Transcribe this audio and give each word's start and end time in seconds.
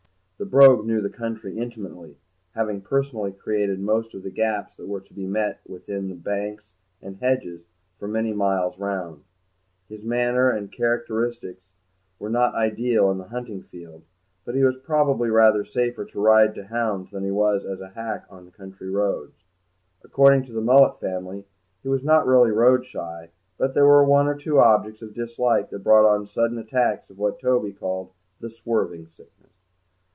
The 0.43 0.47
Brogue 0.57 0.87
knew 0.87 1.01
the 1.01 1.09
country 1.11 1.59
intimately, 1.59 2.17
having 2.55 2.81
personally 2.81 3.31
created 3.31 3.79
most 3.79 4.15
of 4.15 4.23
the 4.23 4.31
gaps 4.31 4.75
that 4.75 4.87
were 4.87 4.99
to 4.99 5.13
be 5.13 5.27
met 5.27 5.59
with 5.67 5.87
in 5.87 6.17
banks 6.17 6.73
and 6.99 7.17
hedges 7.17 7.61
for 7.99 8.07
many 8.07 8.33
miles 8.33 8.79
round. 8.79 9.21
His 9.87 10.03
manners 10.03 10.57
and 10.57 10.71
characteristics 10.71 11.61
were 12.17 12.31
not 12.31 12.55
ideal 12.55 13.11
in 13.11 13.19
the 13.19 13.25
hunting 13.25 13.61
field, 13.61 14.01
but 14.43 14.55
he 14.55 14.63
was 14.63 14.75
probably 14.77 15.29
rather 15.29 15.63
safer 15.63 16.05
to 16.05 16.19
ride 16.19 16.55
to 16.55 16.65
hounds 16.65 17.11
than 17.11 17.23
he 17.23 17.29
was 17.31 17.63
as 17.63 17.79
a 17.79 17.89
hack 17.89 18.25
on 18.27 18.49
country 18.49 18.89
roads. 18.89 19.43
According 20.03 20.45
to 20.47 20.53
the 20.53 20.59
Mullet 20.61 20.99
family, 20.99 21.45
he 21.83 21.87
was 21.87 22.03
not 22.03 22.25
really 22.25 22.49
road 22.49 22.83
shy, 22.87 23.29
but 23.59 23.75
there 23.75 23.85
were 23.85 24.03
one 24.03 24.27
or 24.27 24.35
two 24.35 24.57
objects 24.57 25.03
of 25.03 25.13
dislike 25.13 25.69
that 25.69 25.83
brought 25.83 26.09
on 26.11 26.25
sudden 26.25 26.57
attacks 26.57 27.11
of 27.11 27.19
what 27.19 27.39
Toby 27.39 27.73
called 27.73 28.09
the 28.39 28.49
swerving 28.49 29.05
sickness. 29.05 29.27